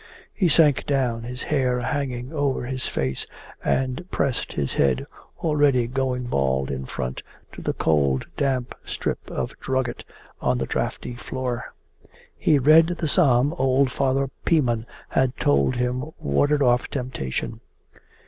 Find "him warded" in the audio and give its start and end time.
15.75-16.63